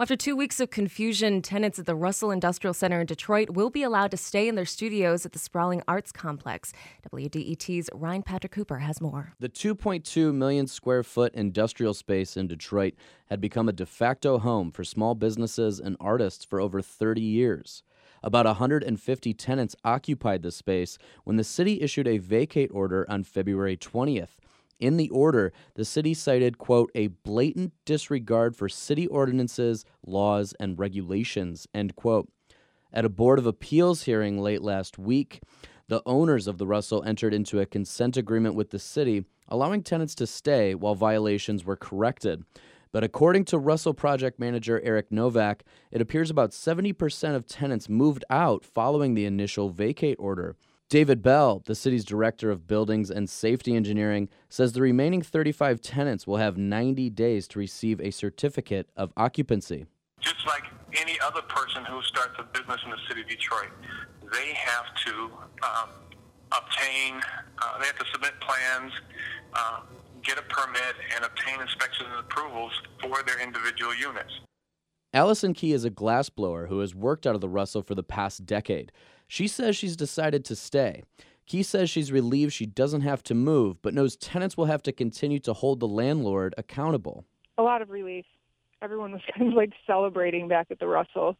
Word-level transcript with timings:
Well, 0.00 0.04
after 0.04 0.16
two 0.16 0.34
weeks 0.34 0.60
of 0.60 0.70
confusion, 0.70 1.42
tenants 1.42 1.78
at 1.78 1.84
the 1.84 1.94
Russell 1.94 2.30
Industrial 2.30 2.72
Center 2.72 3.00
in 3.00 3.06
Detroit 3.06 3.50
will 3.50 3.68
be 3.68 3.82
allowed 3.82 4.10
to 4.12 4.16
stay 4.16 4.48
in 4.48 4.54
their 4.54 4.64
studios 4.64 5.26
at 5.26 5.32
the 5.32 5.38
sprawling 5.38 5.82
arts 5.86 6.10
complex. 6.10 6.72
WDET's 7.12 7.90
Ryan 7.92 8.22
Patrick 8.22 8.54
Hooper 8.54 8.78
has 8.78 9.02
more. 9.02 9.34
The 9.40 9.50
2.2 9.50 10.32
million 10.32 10.66
square 10.68 11.02
foot 11.02 11.34
industrial 11.34 11.92
space 11.92 12.34
in 12.38 12.46
Detroit 12.46 12.94
had 13.26 13.42
become 13.42 13.68
a 13.68 13.74
de 13.74 13.84
facto 13.84 14.38
home 14.38 14.72
for 14.72 14.84
small 14.84 15.14
businesses 15.14 15.78
and 15.78 15.98
artists 16.00 16.46
for 16.46 16.62
over 16.62 16.80
30 16.80 17.20
years. 17.20 17.82
About 18.22 18.46
150 18.46 19.34
tenants 19.34 19.76
occupied 19.84 20.40
the 20.40 20.50
space 20.50 20.96
when 21.24 21.36
the 21.36 21.44
city 21.44 21.82
issued 21.82 22.08
a 22.08 22.16
vacate 22.16 22.70
order 22.72 23.04
on 23.10 23.22
February 23.22 23.76
20th. 23.76 24.38
In 24.80 24.96
the 24.96 25.10
order, 25.10 25.52
the 25.74 25.84
city 25.84 26.14
cited, 26.14 26.56
quote, 26.56 26.90
a 26.94 27.08
blatant 27.08 27.74
disregard 27.84 28.56
for 28.56 28.68
city 28.68 29.06
ordinances, 29.06 29.84
laws, 30.04 30.54
and 30.58 30.78
regulations, 30.78 31.68
end 31.74 31.94
quote. 31.94 32.28
At 32.92 33.04
a 33.04 33.10
Board 33.10 33.38
of 33.38 33.46
Appeals 33.46 34.04
hearing 34.04 34.38
late 34.38 34.62
last 34.62 34.98
week, 34.98 35.40
the 35.88 36.02
owners 36.06 36.46
of 36.46 36.56
the 36.58 36.66
Russell 36.66 37.04
entered 37.04 37.34
into 37.34 37.60
a 37.60 37.66
consent 37.66 38.16
agreement 38.16 38.54
with 38.54 38.70
the 38.70 38.78
city, 38.78 39.24
allowing 39.48 39.82
tenants 39.82 40.14
to 40.16 40.26
stay 40.26 40.74
while 40.74 40.94
violations 40.94 41.64
were 41.64 41.76
corrected. 41.76 42.42
But 42.92 43.04
according 43.04 43.44
to 43.46 43.58
Russell 43.58 43.94
project 43.94 44.40
manager 44.40 44.80
Eric 44.82 45.12
Novak, 45.12 45.62
it 45.92 46.00
appears 46.00 46.30
about 46.30 46.50
70% 46.50 47.34
of 47.34 47.46
tenants 47.46 47.88
moved 47.88 48.24
out 48.30 48.64
following 48.64 49.14
the 49.14 49.26
initial 49.26 49.68
vacate 49.68 50.16
order. 50.18 50.56
David 50.90 51.22
Bell, 51.22 51.62
the 51.66 51.76
city's 51.76 52.04
director 52.04 52.50
of 52.50 52.66
buildings 52.66 53.12
and 53.12 53.30
safety 53.30 53.76
engineering, 53.76 54.28
says 54.48 54.72
the 54.72 54.82
remaining 54.82 55.22
35 55.22 55.80
tenants 55.80 56.26
will 56.26 56.38
have 56.38 56.58
90 56.58 57.10
days 57.10 57.46
to 57.46 57.60
receive 57.60 58.00
a 58.00 58.10
certificate 58.10 58.90
of 58.96 59.12
occupancy. 59.16 59.86
Just 60.18 60.44
like 60.48 60.64
any 61.00 61.16
other 61.20 61.42
person 61.42 61.84
who 61.84 62.02
starts 62.02 62.34
a 62.40 62.42
business 62.42 62.80
in 62.84 62.90
the 62.90 62.96
city 63.06 63.20
of 63.20 63.28
Detroit, 63.28 63.70
they 64.32 64.52
have 64.52 64.86
to 65.06 65.30
um, 65.62 65.90
obtain, 66.50 67.20
uh, 67.62 67.78
they 67.78 67.86
have 67.86 67.98
to 67.98 68.06
submit 68.12 68.32
plans, 68.40 68.92
uh, 69.54 69.82
get 70.24 70.38
a 70.38 70.42
permit, 70.42 70.96
and 71.14 71.24
obtain 71.24 71.60
inspections 71.60 72.08
and 72.10 72.18
approvals 72.18 72.72
for 73.00 73.22
their 73.22 73.40
individual 73.40 73.94
units. 73.94 74.40
Allison 75.14 75.54
Key 75.54 75.72
is 75.72 75.84
a 75.84 75.90
glassblower 75.90 76.68
who 76.68 76.80
has 76.80 76.96
worked 76.96 77.28
out 77.28 77.36
of 77.36 77.40
the 77.40 77.48
Russell 77.48 77.82
for 77.82 77.94
the 77.94 78.02
past 78.02 78.44
decade. 78.44 78.90
She 79.30 79.46
says 79.46 79.76
she's 79.76 79.94
decided 79.94 80.44
to 80.46 80.56
stay. 80.56 81.04
Key 81.46 81.62
says 81.62 81.88
she's 81.88 82.10
relieved 82.10 82.52
she 82.52 82.66
doesn't 82.66 83.02
have 83.02 83.22
to 83.22 83.34
move, 83.34 83.80
but 83.80 83.94
knows 83.94 84.16
tenants 84.16 84.56
will 84.56 84.64
have 84.64 84.82
to 84.82 84.92
continue 84.92 85.38
to 85.40 85.52
hold 85.52 85.78
the 85.78 85.86
landlord 85.86 86.52
accountable. 86.58 87.24
A 87.56 87.62
lot 87.62 87.80
of 87.80 87.90
relief. 87.90 88.24
Everyone 88.82 89.12
was 89.12 89.20
kind 89.32 89.52
of 89.52 89.54
like 89.54 89.70
celebrating 89.86 90.48
back 90.48 90.66
at 90.72 90.80
the 90.80 90.88
Russell. 90.88 91.36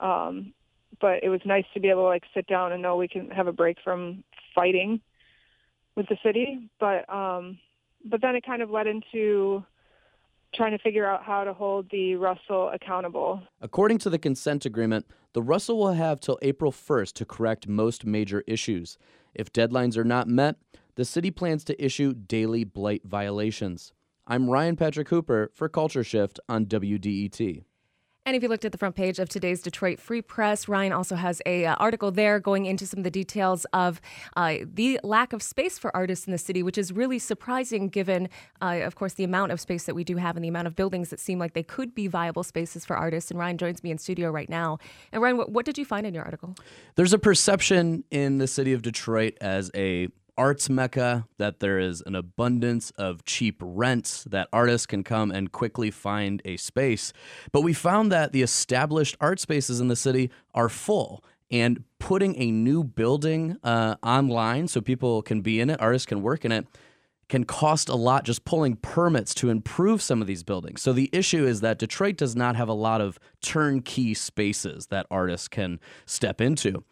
Um, 0.00 0.52
but 1.00 1.24
it 1.24 1.30
was 1.30 1.40
nice 1.46 1.64
to 1.72 1.80
be 1.80 1.88
able 1.88 2.02
to 2.02 2.08
like 2.08 2.24
sit 2.34 2.46
down 2.46 2.72
and 2.72 2.82
know 2.82 2.96
we 2.96 3.08
can 3.08 3.30
have 3.30 3.46
a 3.46 3.54
break 3.54 3.78
from 3.82 4.22
fighting 4.54 5.00
with 5.96 6.08
the 6.08 6.18
city. 6.22 6.68
But 6.78 7.10
um, 7.10 7.58
but 8.04 8.20
then 8.20 8.36
it 8.36 8.44
kind 8.44 8.60
of 8.60 8.68
led 8.68 8.86
into 8.86 9.64
trying 10.54 10.72
to 10.72 10.78
figure 10.78 11.06
out 11.06 11.22
how 11.22 11.44
to 11.44 11.52
hold 11.52 11.90
the 11.90 12.16
Russell 12.16 12.70
accountable. 12.70 13.42
According 13.60 13.98
to 13.98 14.10
the 14.10 14.18
consent 14.18 14.66
agreement, 14.66 15.06
the 15.32 15.42
Russell 15.42 15.78
will 15.78 15.92
have 15.92 16.20
till 16.20 16.38
April 16.42 16.72
1st 16.72 17.12
to 17.14 17.24
correct 17.24 17.68
most 17.68 18.04
major 18.04 18.42
issues. 18.46 18.98
If 19.34 19.52
deadlines 19.52 19.96
are 19.96 20.04
not 20.04 20.28
met, 20.28 20.56
the 20.96 21.04
city 21.04 21.30
plans 21.30 21.64
to 21.64 21.84
issue 21.84 22.14
daily 22.14 22.64
blight 22.64 23.02
violations. 23.04 23.92
I'm 24.26 24.50
Ryan 24.50 24.76
Patrick 24.76 25.08
Hooper 25.08 25.50
for 25.54 25.68
Culture 25.68 26.04
Shift 26.04 26.40
on 26.48 26.66
WDET. 26.66 27.64
And 28.30 28.36
if 28.36 28.44
you 28.44 28.48
looked 28.48 28.64
at 28.64 28.70
the 28.70 28.78
front 28.78 28.94
page 28.94 29.18
of 29.18 29.28
today's 29.28 29.60
Detroit 29.60 29.98
Free 29.98 30.22
Press, 30.22 30.68
Ryan 30.68 30.92
also 30.92 31.16
has 31.16 31.42
a 31.46 31.66
uh, 31.66 31.74
article 31.80 32.12
there 32.12 32.38
going 32.38 32.64
into 32.64 32.86
some 32.86 32.98
of 32.98 33.02
the 33.02 33.10
details 33.10 33.66
of 33.72 34.00
uh, 34.36 34.58
the 34.72 35.00
lack 35.02 35.32
of 35.32 35.42
space 35.42 35.80
for 35.80 35.90
artists 35.96 36.28
in 36.28 36.30
the 36.30 36.38
city, 36.38 36.62
which 36.62 36.78
is 36.78 36.92
really 36.92 37.18
surprising 37.18 37.88
given, 37.88 38.28
uh, 38.62 38.82
of 38.84 38.94
course, 38.94 39.14
the 39.14 39.24
amount 39.24 39.50
of 39.50 39.60
space 39.60 39.82
that 39.82 39.96
we 39.96 40.04
do 40.04 40.16
have 40.16 40.36
and 40.36 40.44
the 40.44 40.48
amount 40.48 40.68
of 40.68 40.76
buildings 40.76 41.10
that 41.10 41.18
seem 41.18 41.40
like 41.40 41.54
they 41.54 41.64
could 41.64 41.92
be 41.92 42.06
viable 42.06 42.44
spaces 42.44 42.84
for 42.84 42.96
artists. 42.96 43.32
And 43.32 43.40
Ryan 43.40 43.58
joins 43.58 43.82
me 43.82 43.90
in 43.90 43.98
studio 43.98 44.30
right 44.30 44.48
now. 44.48 44.78
And 45.10 45.20
Ryan, 45.20 45.36
what, 45.36 45.50
what 45.50 45.66
did 45.66 45.76
you 45.76 45.84
find 45.84 46.06
in 46.06 46.14
your 46.14 46.22
article? 46.22 46.54
There's 46.94 47.12
a 47.12 47.18
perception 47.18 48.04
in 48.12 48.38
the 48.38 48.46
city 48.46 48.72
of 48.72 48.82
Detroit 48.82 49.38
as 49.40 49.72
a 49.74 50.06
arts 50.40 50.70
mecca, 50.70 51.26
that 51.36 51.60
there 51.60 51.78
is 51.78 52.02
an 52.06 52.14
abundance 52.14 52.92
of 52.92 53.26
cheap 53.26 53.58
rents, 53.60 54.24
that 54.24 54.48
artists 54.54 54.86
can 54.86 55.04
come 55.04 55.30
and 55.30 55.52
quickly 55.52 55.90
find 55.90 56.40
a 56.46 56.56
space. 56.56 57.12
But 57.52 57.60
we 57.60 57.74
found 57.74 58.10
that 58.10 58.32
the 58.32 58.40
established 58.40 59.18
art 59.20 59.38
spaces 59.38 59.80
in 59.80 59.88
the 59.88 59.96
city 59.96 60.30
are 60.54 60.70
full. 60.70 61.22
And 61.50 61.84
putting 61.98 62.40
a 62.40 62.50
new 62.50 62.82
building 62.82 63.58
uh, 63.62 63.96
online 64.02 64.66
so 64.68 64.80
people 64.80 65.20
can 65.20 65.42
be 65.42 65.60
in 65.60 65.68
it, 65.68 65.78
artists 65.78 66.06
can 66.06 66.22
work 66.22 66.46
in 66.46 66.52
it, 66.52 66.66
can 67.28 67.44
cost 67.44 67.90
a 67.90 67.94
lot 67.94 68.24
just 68.24 68.46
pulling 68.46 68.76
permits 68.76 69.34
to 69.34 69.50
improve 69.50 70.00
some 70.00 70.22
of 70.22 70.26
these 70.26 70.42
buildings. 70.42 70.80
So 70.80 70.94
the 70.94 71.10
issue 71.12 71.44
is 71.44 71.60
that 71.60 71.78
Detroit 71.78 72.16
does 72.16 72.34
not 72.34 72.56
have 72.56 72.68
a 72.68 72.72
lot 72.72 73.02
of 73.02 73.18
turnkey 73.42 74.14
spaces 74.14 74.86
that 74.86 75.06
artists 75.10 75.48
can 75.48 75.80
step 76.06 76.40
into 76.40 76.82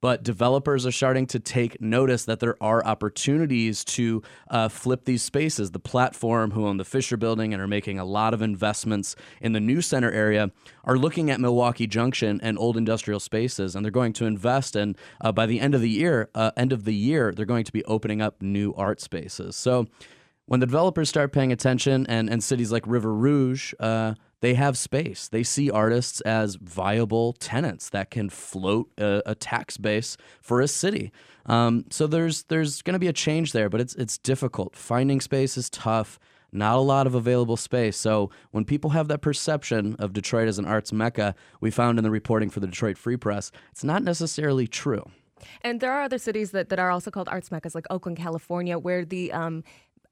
but 0.00 0.22
developers 0.22 0.86
are 0.86 0.92
starting 0.92 1.26
to 1.26 1.40
take 1.40 1.80
notice 1.80 2.24
that 2.24 2.40
there 2.40 2.56
are 2.62 2.84
opportunities 2.84 3.84
to 3.84 4.22
uh, 4.50 4.68
flip 4.68 5.04
these 5.04 5.22
spaces. 5.22 5.70
The 5.70 5.78
platform, 5.78 6.52
who 6.52 6.66
own 6.66 6.76
the 6.76 6.84
Fisher 6.84 7.16
Building 7.16 7.52
and 7.52 7.62
are 7.62 7.66
making 7.66 7.98
a 7.98 8.04
lot 8.04 8.34
of 8.34 8.42
investments 8.42 9.16
in 9.40 9.52
the 9.52 9.60
new 9.60 9.80
center 9.80 10.10
area, 10.10 10.50
are 10.84 10.96
looking 10.96 11.30
at 11.30 11.40
Milwaukee 11.40 11.86
Junction 11.86 12.40
and 12.42 12.58
old 12.58 12.76
industrial 12.76 13.20
spaces, 13.20 13.74
and 13.74 13.84
they're 13.84 13.90
going 13.90 14.12
to 14.14 14.26
invest. 14.26 14.76
And 14.76 14.96
uh, 15.20 15.32
by 15.32 15.46
the 15.46 15.60
end 15.60 15.74
of 15.74 15.80
the 15.80 15.90
year, 15.90 16.30
uh, 16.34 16.52
end 16.56 16.72
of 16.72 16.84
the 16.84 16.94
year, 16.94 17.32
they're 17.32 17.46
going 17.46 17.64
to 17.64 17.72
be 17.72 17.84
opening 17.84 18.22
up 18.22 18.40
new 18.40 18.74
art 18.74 19.00
spaces. 19.00 19.56
So 19.56 19.86
when 20.46 20.60
the 20.60 20.66
developers 20.66 21.10
start 21.10 21.32
paying 21.32 21.52
attention, 21.52 22.06
and 22.06 22.30
and 22.30 22.42
cities 22.42 22.72
like 22.72 22.86
River 22.86 23.12
Rouge 23.12 23.74
uh, 23.80 24.14
they 24.40 24.54
have 24.54 24.78
space. 24.78 25.28
They 25.28 25.42
see 25.42 25.70
artists 25.70 26.20
as 26.22 26.56
viable 26.56 27.32
tenants 27.32 27.90
that 27.90 28.10
can 28.10 28.28
float 28.28 28.90
a, 28.98 29.22
a 29.26 29.34
tax 29.34 29.76
base 29.76 30.16
for 30.40 30.60
a 30.60 30.68
city. 30.68 31.12
Um, 31.46 31.84
so 31.90 32.06
there's 32.06 32.44
there's 32.44 32.82
going 32.82 32.94
to 32.94 32.98
be 32.98 33.08
a 33.08 33.12
change 33.12 33.52
there, 33.52 33.68
but 33.68 33.80
it's 33.80 33.94
it's 33.94 34.18
difficult. 34.18 34.76
Finding 34.76 35.20
space 35.20 35.56
is 35.56 35.70
tough. 35.70 36.18
Not 36.50 36.76
a 36.76 36.80
lot 36.80 37.06
of 37.06 37.14
available 37.14 37.58
space. 37.58 37.96
So 37.96 38.30
when 38.52 38.64
people 38.64 38.90
have 38.90 39.08
that 39.08 39.20
perception 39.20 39.96
of 39.98 40.14
Detroit 40.14 40.48
as 40.48 40.58
an 40.58 40.64
arts 40.64 40.92
mecca, 40.92 41.34
we 41.60 41.70
found 41.70 41.98
in 41.98 42.04
the 42.04 42.10
reporting 42.10 42.48
for 42.48 42.60
the 42.60 42.66
Detroit 42.66 42.96
Free 42.96 43.18
Press, 43.18 43.52
it's 43.70 43.84
not 43.84 44.02
necessarily 44.02 44.66
true. 44.66 45.04
And 45.62 45.80
there 45.80 45.92
are 45.92 46.02
other 46.02 46.18
cities 46.18 46.50
that, 46.52 46.68
that 46.70 46.78
are 46.78 46.90
also 46.90 47.10
called 47.10 47.28
arts 47.28 47.50
meccas, 47.50 47.74
like 47.74 47.86
Oakland, 47.90 48.16
California, 48.16 48.78
where 48.78 49.04
the 49.04 49.32
um, 49.32 49.62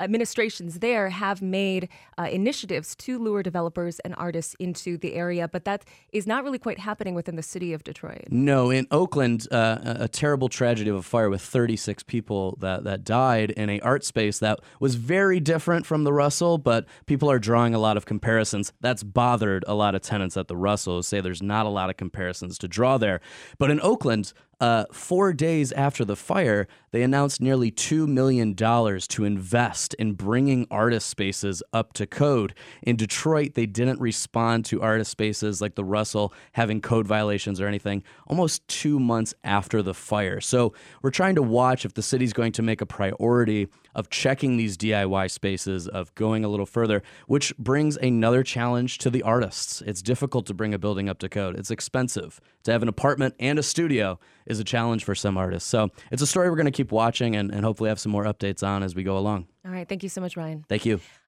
administrations 0.00 0.80
there 0.80 1.10
have 1.10 1.42
made 1.42 1.88
uh, 2.18 2.24
initiatives 2.24 2.94
to 2.96 3.18
lure 3.18 3.42
developers 3.42 3.98
and 4.00 4.14
artists 4.16 4.54
into 4.58 4.96
the 4.98 5.14
area, 5.14 5.48
but 5.48 5.64
that 5.64 5.84
is 6.12 6.26
not 6.26 6.44
really 6.44 6.58
quite 6.58 6.78
happening 6.78 7.14
within 7.14 7.36
the 7.36 7.42
city 7.42 7.72
of 7.72 7.84
Detroit. 7.84 8.24
No, 8.30 8.70
in 8.70 8.86
Oakland, 8.90 9.46
uh, 9.50 9.78
a 9.84 10.08
terrible 10.08 10.48
tragedy 10.48 10.90
of 10.90 10.96
a 10.96 11.02
fire 11.02 11.30
with 11.30 11.42
36 11.42 12.02
people 12.04 12.56
that, 12.60 12.84
that 12.84 13.04
died 13.04 13.50
in 13.50 13.70
a 13.70 13.80
art 13.80 14.04
space 14.04 14.38
that 14.38 14.60
was 14.80 14.94
very 14.94 15.40
different 15.40 15.86
from 15.86 16.04
the 16.04 16.12
Russell, 16.12 16.58
but 16.58 16.86
people 17.06 17.30
are 17.30 17.38
drawing 17.38 17.74
a 17.74 17.78
lot 17.78 17.96
of 17.96 18.06
comparisons. 18.06 18.72
That's 18.80 19.02
bothered 19.02 19.64
a 19.66 19.74
lot 19.74 19.94
of 19.94 20.02
tenants 20.02 20.36
at 20.36 20.48
the 20.48 20.56
Russell, 20.56 21.02
say 21.02 21.20
there's 21.20 21.42
not 21.42 21.66
a 21.66 21.70
lot 21.70 21.90
of 21.90 21.96
comparisons 21.96 22.58
to 22.58 22.68
draw 22.68 22.98
there. 22.98 23.20
But 23.58 23.70
in 23.70 23.80
Oakland, 23.80 24.32
uh, 24.60 24.84
four 24.90 25.32
days 25.32 25.70
after 25.72 26.04
the 26.04 26.16
fire, 26.16 26.66
they 26.90 27.02
announced 27.02 27.42
nearly 27.42 27.70
$2 27.70 28.08
million 28.08 28.54
to 28.54 29.24
invest 29.24 29.94
in 29.94 30.14
bringing 30.14 30.66
artist 30.70 31.08
spaces 31.08 31.62
up 31.72 31.92
to 31.92 32.06
code. 32.06 32.54
In 32.82 32.96
Detroit, 32.96 33.52
they 33.54 33.66
didn't 33.66 34.00
respond 34.00 34.64
to 34.66 34.80
artist 34.80 35.10
spaces 35.10 35.60
like 35.60 35.74
the 35.74 35.84
Russell 35.84 36.32
having 36.52 36.80
code 36.80 37.06
violations 37.06 37.60
or 37.60 37.66
anything 37.66 38.02
almost 38.26 38.66
two 38.66 38.98
months 38.98 39.34
after 39.44 39.82
the 39.82 39.94
fire. 39.94 40.40
So 40.40 40.72
we're 41.02 41.10
trying 41.10 41.34
to 41.34 41.42
watch 41.42 41.84
if 41.84 41.92
the 41.92 42.02
city's 42.02 42.32
going 42.32 42.52
to 42.52 42.62
make 42.62 42.80
a 42.80 42.86
priority 42.86 43.68
of 43.96 44.10
checking 44.10 44.56
these 44.56 44.76
DIY 44.76 45.28
spaces, 45.30 45.88
of 45.88 46.14
going 46.14 46.44
a 46.44 46.48
little 46.48 46.66
further, 46.66 47.02
which 47.26 47.56
brings 47.56 47.96
another 47.96 48.44
challenge 48.44 48.98
to 48.98 49.10
the 49.10 49.22
artists. 49.22 49.82
It's 49.84 50.02
difficult 50.02 50.46
to 50.46 50.54
bring 50.54 50.72
a 50.72 50.78
building 50.78 51.08
up 51.08 51.18
to 51.20 51.28
code, 51.28 51.56
it's 51.58 51.72
expensive. 51.72 52.40
To 52.64 52.72
have 52.72 52.82
an 52.82 52.88
apartment 52.88 53.34
and 53.40 53.58
a 53.58 53.62
studio 53.62 54.20
is 54.44 54.60
a 54.60 54.64
challenge 54.64 55.04
for 55.04 55.14
some 55.14 55.36
artists. 55.36 55.68
So 55.68 55.88
it's 56.12 56.22
a 56.22 56.26
story 56.26 56.50
we're 56.50 56.56
going 56.56 56.66
to 56.66 56.72
keep 56.72 56.92
watching 56.92 57.34
and, 57.34 57.50
and 57.50 57.64
hopefully 57.64 57.88
have 57.88 57.98
some 57.98 58.12
more 58.12 58.24
updates 58.24 58.66
on 58.66 58.82
as 58.82 58.94
we 58.94 59.02
go 59.02 59.16
along. 59.16 59.46
All 59.64 59.72
right. 59.72 59.88
Thank 59.88 60.02
you 60.02 60.08
so 60.08 60.20
much, 60.20 60.36
Ryan. 60.36 60.64
Thank 60.68 60.84
you. 60.84 61.00